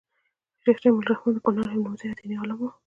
شيخ 0.63 0.77
جميل 0.83 1.03
الرحمن 1.05 1.31
د 1.33 1.37
کونړ 1.45 1.65
يو 1.73 1.83
نوموتی 1.85 2.07
ديني 2.17 2.35
عالم 2.39 2.57
وو 2.59 2.69